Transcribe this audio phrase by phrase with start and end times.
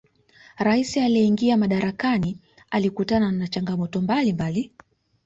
[0.57, 2.39] raisi aliyeingia madarakani
[2.71, 4.73] alikutana na changamoto mbalimbali